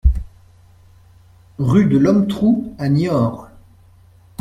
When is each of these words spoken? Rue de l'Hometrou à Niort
Rue 1.59 1.85
de 1.85 1.95
l'Hometrou 1.99 2.73
à 2.79 2.89
Niort 2.89 3.49